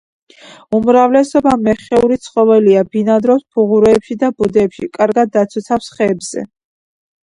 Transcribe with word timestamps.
უმრავლესობა 0.77 1.53
მეხეური 1.67 2.17
ცხოველია, 2.25 2.83
ბინადრობს 2.97 3.47
ფუღუროებში 3.53 4.21
და 4.25 4.35
ბუდეებში, 4.43 4.93
კარგად 5.01 5.35
დაცოცავს 5.41 5.97
ხეებზე. 5.97 6.51